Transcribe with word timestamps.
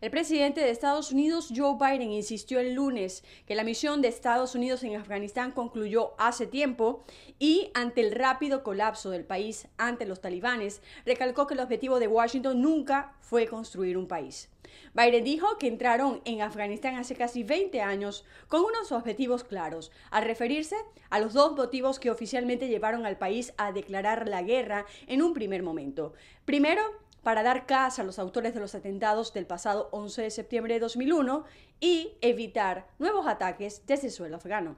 El 0.00 0.10
presidente 0.10 0.62
de 0.62 0.70
Estados 0.70 1.12
Unidos, 1.12 1.52
Joe 1.54 1.76
Biden, 1.78 2.10
insistió 2.10 2.58
el 2.58 2.72
lunes 2.72 3.22
que 3.46 3.54
la 3.54 3.64
misión 3.64 4.00
de 4.00 4.08
Estados 4.08 4.54
Unidos 4.54 4.82
en 4.82 4.96
Afganistán 4.96 5.52
concluyó 5.52 6.14
hace 6.16 6.46
tiempo 6.46 7.04
y, 7.38 7.70
ante 7.74 8.00
el 8.00 8.12
rápido 8.12 8.62
colapso 8.62 9.10
del 9.10 9.26
país 9.26 9.68
ante 9.76 10.06
los 10.06 10.22
talibanes, 10.22 10.80
recalcó 11.04 11.46
que 11.46 11.52
el 11.52 11.60
objetivo 11.60 12.00
de 12.00 12.08
Washington 12.08 12.62
nunca 12.62 13.12
fue 13.20 13.46
construir 13.46 13.98
un 13.98 14.08
país. 14.08 14.48
Biden 14.94 15.22
dijo 15.22 15.58
que 15.58 15.66
entraron 15.66 16.22
en 16.24 16.40
Afganistán 16.40 16.96
hace 16.96 17.14
casi 17.14 17.42
20 17.42 17.82
años 17.82 18.24
con 18.48 18.62
unos 18.62 18.92
objetivos 18.92 19.44
claros, 19.44 19.92
al 20.10 20.24
referirse 20.24 20.76
a 21.10 21.20
los 21.20 21.34
dos 21.34 21.54
motivos 21.54 22.00
que 22.00 22.10
oficialmente 22.10 22.68
llevaron 22.68 23.04
al 23.04 23.18
país 23.18 23.52
a 23.58 23.70
declarar 23.70 24.26
la 24.28 24.40
guerra 24.40 24.86
en 25.06 25.20
un 25.20 25.34
primer 25.34 25.62
momento. 25.62 26.14
Primero, 26.46 26.80
para 27.22 27.42
dar 27.42 27.66
caza 27.66 28.02
a 28.02 28.04
los 28.04 28.18
autores 28.18 28.54
de 28.54 28.60
los 28.60 28.74
atentados 28.74 29.32
del 29.32 29.46
pasado 29.46 29.88
11 29.92 30.22
de 30.22 30.30
septiembre 30.30 30.74
de 30.74 30.80
2001 30.80 31.44
y 31.80 32.16
evitar 32.20 32.86
nuevos 32.98 33.26
ataques 33.26 33.86
desde 33.86 34.08
el 34.08 34.12
suelo 34.12 34.36
afgano. 34.36 34.76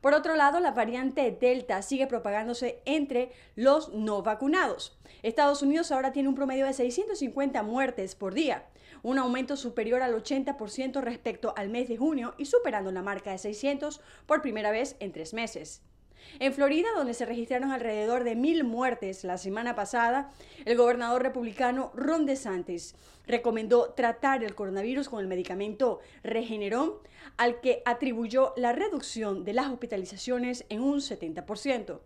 Por 0.00 0.14
otro 0.14 0.36
lado, 0.36 0.60
la 0.60 0.70
variante 0.70 1.36
Delta 1.38 1.82
sigue 1.82 2.06
propagándose 2.06 2.80
entre 2.84 3.32
los 3.56 3.92
no 3.92 4.22
vacunados. 4.22 4.96
Estados 5.22 5.62
Unidos 5.62 5.90
ahora 5.90 6.12
tiene 6.12 6.28
un 6.28 6.36
promedio 6.36 6.66
de 6.66 6.72
650 6.72 7.62
muertes 7.64 8.14
por 8.14 8.32
día, 8.32 8.66
un 9.02 9.18
aumento 9.18 9.56
superior 9.56 10.02
al 10.02 10.14
80% 10.14 11.00
respecto 11.00 11.52
al 11.56 11.68
mes 11.68 11.88
de 11.88 11.96
junio 11.96 12.34
y 12.38 12.44
superando 12.44 12.92
la 12.92 13.02
marca 13.02 13.32
de 13.32 13.38
600 13.38 14.00
por 14.26 14.40
primera 14.40 14.70
vez 14.70 14.96
en 15.00 15.12
tres 15.12 15.34
meses. 15.34 15.82
En 16.38 16.52
Florida, 16.52 16.88
donde 16.96 17.14
se 17.14 17.26
registraron 17.26 17.70
alrededor 17.70 18.24
de 18.24 18.36
mil 18.36 18.64
muertes 18.64 19.24
la 19.24 19.38
semana 19.38 19.74
pasada, 19.74 20.30
el 20.64 20.76
gobernador 20.76 21.22
republicano 21.22 21.90
Ron 21.94 22.26
DeSantis 22.26 22.94
recomendó 23.26 23.90
tratar 23.90 24.42
el 24.44 24.54
coronavirus 24.54 25.08
con 25.08 25.20
el 25.20 25.26
medicamento 25.26 26.00
Regeneron, 26.22 26.94
al 27.36 27.60
que 27.60 27.82
atribuyó 27.84 28.54
la 28.56 28.72
reducción 28.72 29.44
de 29.44 29.52
las 29.52 29.68
hospitalizaciones 29.68 30.64
en 30.68 30.80
un 30.80 31.00
70%. 31.00 32.00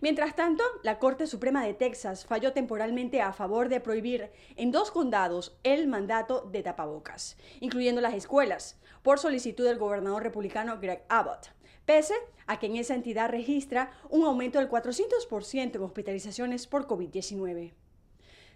Mientras 0.00 0.34
tanto, 0.34 0.64
la 0.82 0.98
Corte 0.98 1.26
Suprema 1.26 1.64
de 1.64 1.74
Texas 1.74 2.24
falló 2.26 2.52
temporalmente 2.52 3.20
a 3.20 3.32
favor 3.32 3.68
de 3.68 3.80
prohibir 3.80 4.30
en 4.56 4.72
dos 4.72 4.90
condados 4.90 5.56
el 5.62 5.86
mandato 5.86 6.48
de 6.50 6.62
tapabocas, 6.62 7.36
incluyendo 7.60 8.00
las 8.00 8.14
escuelas, 8.14 8.78
por 9.02 9.18
solicitud 9.18 9.64
del 9.64 9.78
gobernador 9.78 10.22
republicano 10.22 10.80
Greg 10.80 11.04
Abbott, 11.08 11.50
pese 11.84 12.14
a 12.46 12.58
que 12.58 12.66
en 12.66 12.76
esa 12.76 12.94
entidad 12.94 13.30
registra 13.30 13.92
un 14.10 14.24
aumento 14.24 14.58
del 14.58 14.68
400% 14.68 15.76
en 15.76 15.82
hospitalizaciones 15.82 16.66
por 16.66 16.86
COVID-19. 16.86 17.72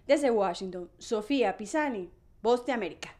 Desde 0.07 0.31
Washington, 0.31 0.89
Sofía 0.97 1.55
Pisani, 1.57 2.09
Voz 2.41 2.65
de 2.65 2.71
América. 2.71 3.18